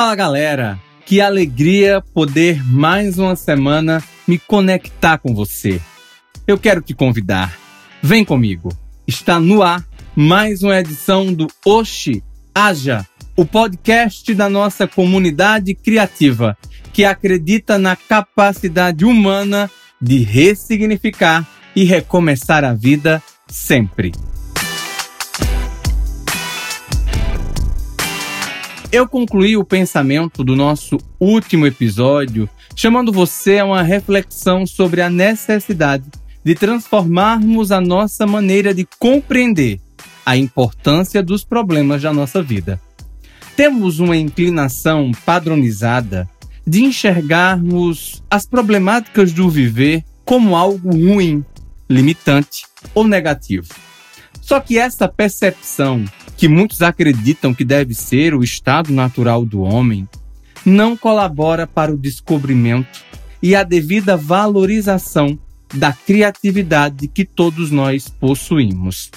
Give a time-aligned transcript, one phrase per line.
[0.00, 5.78] Fala galera, que alegria poder mais uma semana me conectar com você.
[6.46, 7.54] Eu quero te convidar,
[8.02, 8.70] vem comigo.
[9.06, 9.86] Está no ar
[10.16, 12.24] mais uma edição do Oxi
[12.54, 16.56] Haja, o podcast da nossa comunidade criativa
[16.94, 24.12] que acredita na capacidade humana de ressignificar e recomeçar a vida sempre.
[28.92, 35.08] Eu concluí o pensamento do nosso último episódio chamando você a uma reflexão sobre a
[35.08, 36.06] necessidade
[36.42, 39.80] de transformarmos a nossa maneira de compreender
[40.26, 42.80] a importância dos problemas da nossa vida.
[43.54, 46.28] Temos uma inclinação padronizada
[46.66, 51.44] de enxergarmos as problemáticas do viver como algo ruim,
[51.88, 53.72] limitante ou negativo.
[54.40, 56.04] Só que essa percepção
[56.40, 60.08] que muitos acreditam que deve ser o estado natural do homem,
[60.64, 63.04] não colabora para o descobrimento
[63.42, 65.38] e a devida valorização
[65.74, 69.10] da criatividade que todos nós possuímos.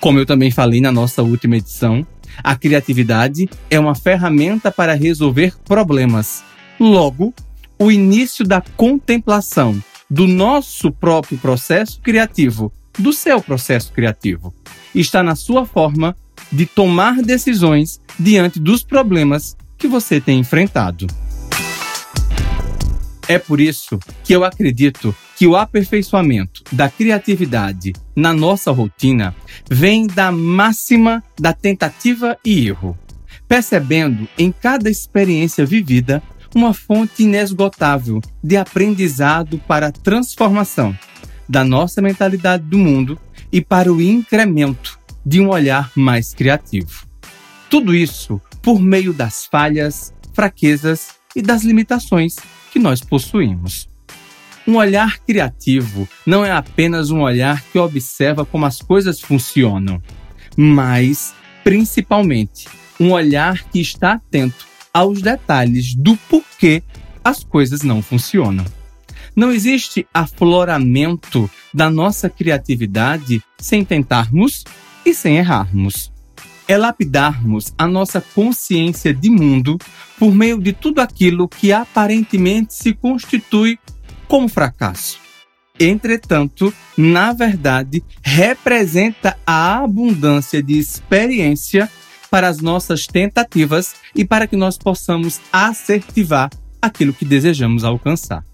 [0.00, 2.04] Como eu também falei na nossa última edição,
[2.42, 6.42] a criatividade é uma ferramenta para resolver problemas.
[6.80, 7.32] Logo,
[7.78, 14.52] o início da contemplação do nosso próprio processo criativo, do seu processo criativo,
[14.92, 16.16] está na sua forma
[16.50, 21.06] de tomar decisões diante dos problemas que você tem enfrentado.
[23.26, 29.34] É por isso que eu acredito que o aperfeiçoamento da criatividade na nossa rotina
[29.70, 32.98] vem da máxima da tentativa e erro,
[33.48, 36.22] percebendo em cada experiência vivida
[36.54, 40.94] uma fonte inesgotável de aprendizado para a transformação
[41.48, 43.18] da nossa mentalidade do mundo
[43.52, 47.06] e para o incremento de um olhar mais criativo.
[47.68, 52.36] Tudo isso por meio das falhas, fraquezas e das limitações
[52.72, 53.88] que nós possuímos.
[54.66, 60.02] Um olhar criativo não é apenas um olhar que observa como as coisas funcionam,
[60.56, 66.82] mas, principalmente, um olhar que está atento aos detalhes do porquê
[67.24, 68.64] as coisas não funcionam.
[69.34, 74.64] Não existe afloramento da nossa criatividade sem tentarmos
[75.04, 76.12] e sem errarmos.
[76.68, 79.76] É lapidarmos a nossa consciência de mundo
[80.18, 83.78] por meio de tudo aquilo que aparentemente se constitui
[84.28, 85.18] como fracasso.
[85.78, 91.90] Entretanto, na verdade, representa a abundância de experiência
[92.30, 96.50] para as nossas tentativas e para que nós possamos assertivar
[96.80, 98.44] aquilo que desejamos alcançar.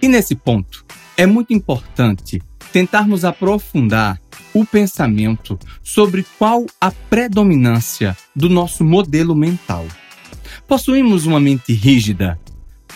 [0.00, 0.84] E nesse ponto,
[1.16, 2.42] é muito importante
[2.72, 4.20] tentarmos aprofundar
[4.54, 9.86] o pensamento sobre qual a predominância do nosso modelo mental.
[10.66, 12.38] Possuímos uma mente rígida,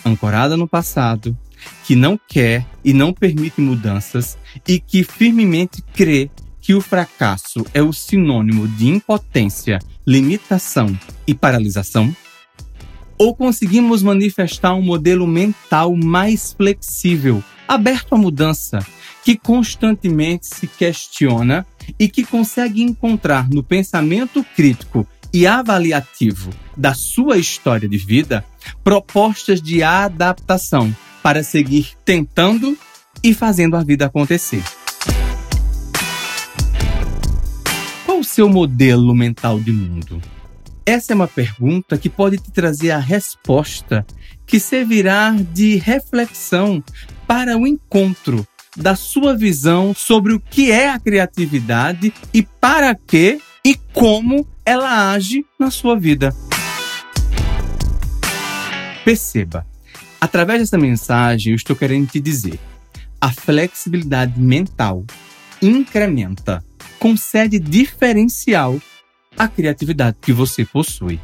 [0.05, 1.37] ancorada no passado,
[1.83, 6.29] que não quer e não permite mudanças e que firmemente crê
[6.61, 12.13] que o fracasso é o sinônimo de impotência, limitação e paralisação?
[13.17, 18.79] Ou conseguimos manifestar um modelo mental mais flexível, aberto à mudança,
[19.23, 21.65] que constantemente se questiona
[21.99, 28.45] e que consegue encontrar no pensamento crítico e avaliativo da sua história de vida
[28.83, 32.77] propostas de adaptação para seguir tentando
[33.23, 34.63] e fazendo a vida acontecer.
[38.05, 40.21] Qual o seu modelo mental de mundo?
[40.87, 44.07] Essa é uma pergunta que pode te trazer a resposta
[44.45, 46.81] que servirá de reflexão
[47.27, 53.41] para o encontro da sua visão sobre o que é a criatividade e para que
[53.65, 56.33] e como ela age na sua vida.
[59.03, 59.67] Perceba,
[60.21, 62.57] através dessa mensagem eu estou querendo te dizer:
[63.19, 65.03] a flexibilidade mental
[65.61, 66.63] incrementa,
[66.97, 68.79] concede diferencial
[69.37, 71.19] à criatividade que você possui.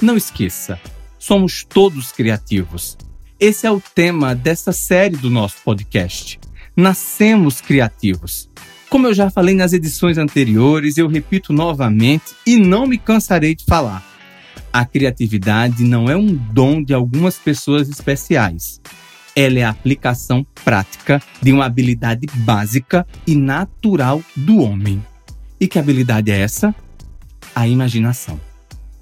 [0.00, 0.80] Não esqueça,
[1.18, 2.96] somos todos criativos.
[3.38, 6.38] Esse é o tema dessa série do nosso podcast
[6.76, 8.48] nascemos criativos.
[8.88, 13.64] Como eu já falei nas edições anteriores, eu repito novamente e não me cansarei de
[13.64, 14.06] falar.
[14.72, 18.80] A criatividade não é um dom de algumas pessoas especiais.
[19.34, 25.02] Ela é a aplicação prática de uma habilidade básica e natural do homem.
[25.58, 26.74] E que habilidade é essa?
[27.54, 28.40] A imaginação.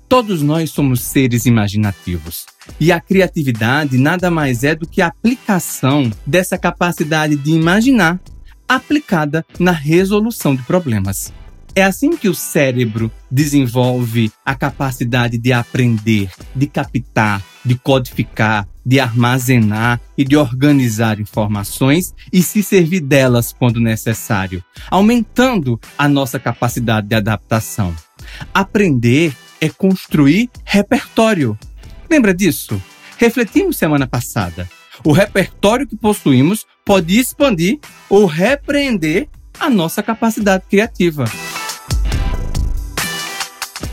[0.08, 2.46] Todos nós somos seres imaginativos.
[2.80, 8.20] E a criatividade nada mais é do que a aplicação dessa capacidade de imaginar
[8.68, 11.32] aplicada na resolução de problemas.
[11.74, 18.98] É assim que o cérebro desenvolve a capacidade de aprender, de captar, de codificar, de
[18.98, 27.06] armazenar e de organizar informações e se servir delas quando necessário, aumentando a nossa capacidade
[27.06, 27.94] de adaptação.
[28.52, 31.58] Aprender é construir repertório.
[32.10, 32.80] Lembra disso?
[33.18, 34.68] Refletimos semana passada.
[35.04, 37.78] O repertório que possuímos pode expandir
[38.08, 39.28] ou repreender
[39.58, 41.24] a nossa capacidade criativa.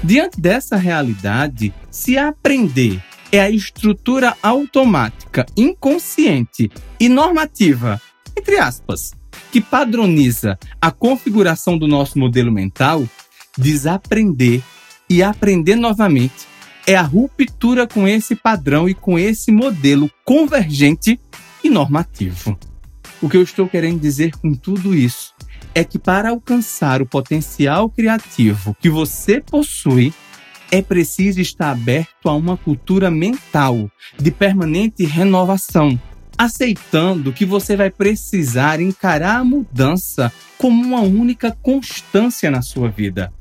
[0.03, 8.01] Diante dessa realidade, se aprender é a estrutura automática, inconsciente e normativa,
[8.35, 9.11] entre aspas,
[9.51, 13.07] que padroniza a configuração do nosso modelo mental,
[13.57, 14.61] desaprender
[15.09, 16.47] e aprender novamente
[16.85, 21.19] é a ruptura com esse padrão e com esse modelo convergente
[21.63, 22.57] e normativo.
[23.21, 25.33] O que eu estou querendo dizer com tudo isso
[25.75, 30.13] é que para alcançar o potencial criativo que você possui,
[30.71, 35.99] é preciso estar aberto a uma cultura mental de permanente renovação,
[36.37, 43.33] aceitando que você vai precisar encarar a mudança como uma única constância na sua vida,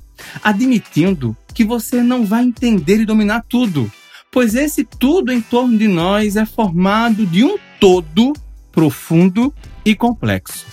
[0.43, 3.91] admitindo que você não vai entender e dominar tudo,
[4.31, 8.33] pois esse tudo em torno de nós é formado de um todo
[8.71, 9.53] profundo
[9.85, 10.67] e complexo.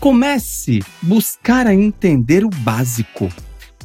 [0.00, 3.30] Comece a buscar a entender o básico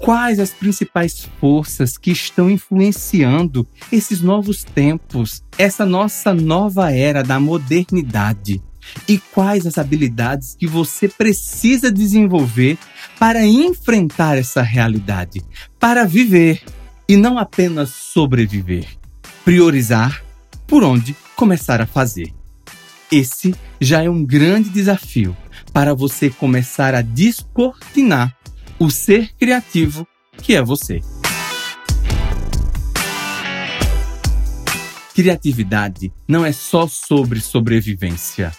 [0.02, 7.40] quais as principais forças que estão influenciando esses novos tempos, essa nossa nova era da
[7.40, 8.62] modernidade.
[9.08, 12.78] E quais as habilidades que você precisa desenvolver
[13.20, 15.42] para enfrentar essa realidade,
[15.80, 16.64] para viver
[17.08, 18.88] e não apenas sobreviver.
[19.44, 20.24] Priorizar
[20.66, 22.34] por onde começar a fazer.
[23.12, 25.36] Esse já é um grande desafio
[25.74, 28.36] para você começar a descortinar
[28.80, 30.08] o ser criativo
[30.38, 31.02] que é você.
[35.14, 38.52] Criatividade não é só sobre sobrevivência,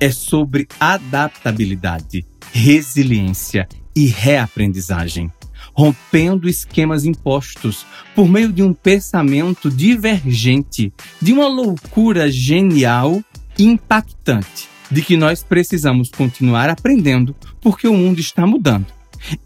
[0.00, 5.30] é sobre adaptabilidade, resiliência e reaprendizagem,
[5.74, 13.22] rompendo esquemas impostos por meio de um pensamento divergente, de uma loucura genial
[13.58, 18.86] e impactante, de que nós precisamos continuar aprendendo porque o mundo está mudando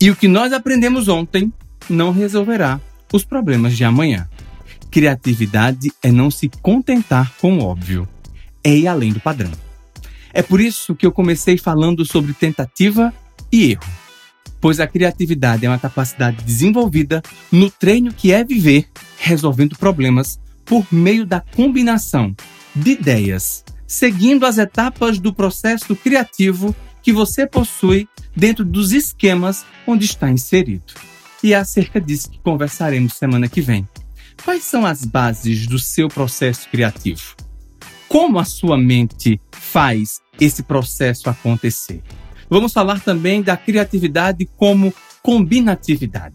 [0.00, 1.52] e o que nós aprendemos ontem
[1.90, 2.80] não resolverá
[3.12, 4.28] os problemas de amanhã.
[4.90, 8.08] Criatividade é não se contentar com o óbvio,
[8.62, 9.63] é ir além do padrão.
[10.34, 13.14] É por isso que eu comecei falando sobre tentativa
[13.52, 13.84] e erro,
[14.60, 17.22] pois a criatividade é uma capacidade desenvolvida
[17.52, 22.34] no treino que é viver resolvendo problemas por meio da combinação
[22.74, 30.04] de ideias, seguindo as etapas do processo criativo que você possui dentro dos esquemas onde
[30.04, 30.94] está inserido.
[31.44, 33.86] E é acerca disso que conversaremos semana que vem.
[34.44, 37.36] Quais são as bases do seu processo criativo?
[38.08, 42.02] Como a sua mente faz esse processo acontecer?
[42.48, 44.92] Vamos falar também da criatividade como
[45.22, 46.34] combinatividade.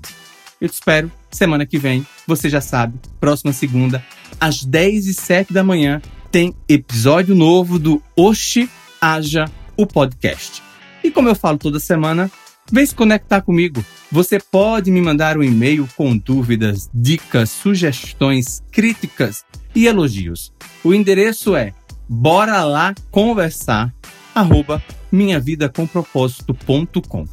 [0.59, 2.05] Eu te espero semana que vem.
[2.27, 4.03] Você já sabe, próxima segunda,
[4.39, 6.01] às 10 e 7 da manhã,
[6.31, 8.69] tem episódio novo do Oxi
[8.99, 9.45] Haja
[9.77, 10.61] o podcast.
[11.03, 12.29] E como eu falo toda semana,
[12.69, 13.83] vem se conectar comigo.
[14.11, 20.51] Você pode me mandar um e-mail com dúvidas, dicas, sugestões, críticas e elogios.
[20.83, 21.73] O endereço é
[22.07, 23.93] bora lá conversar
[24.39, 24.81] arroba
[25.11, 27.25] minhavidacompropósito.com.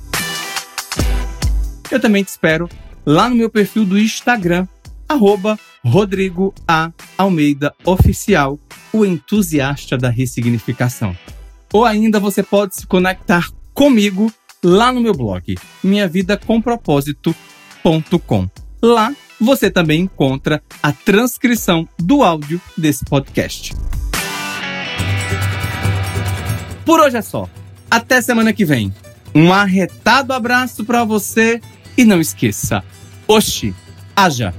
[1.91, 2.69] Eu também te espero
[3.05, 4.67] lá no meu perfil do Instagram,
[5.09, 6.91] arroba Rodrigo A.
[7.17, 8.59] Almeida Oficial,
[8.93, 11.17] o entusiasta da ressignificação.
[11.73, 14.33] Ou ainda você pode se conectar comigo
[14.63, 18.51] lá no meu blog, minhavidacompropósito.com.
[18.83, 23.73] Lá você também encontra a transcrição do áudio desse podcast.
[26.87, 27.49] Por hoje é só.
[27.91, 28.95] Até semana que vem.
[29.35, 31.61] Um arretado abraço para você
[31.99, 32.83] e não esqueça.
[33.27, 33.75] Oxi,
[34.15, 34.55] haja!